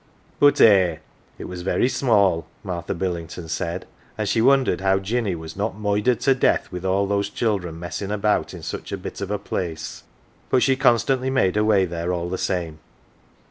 [0.39, 0.97] But eh!
[1.37, 3.85] it was very small, Martha Billington said,
[4.17, 8.09] and she wondered how Jinny was not moidered to death with all those children messing
[8.09, 10.01] about in such a bit of a place;
[10.49, 12.79] but she constantly made her way there all the same.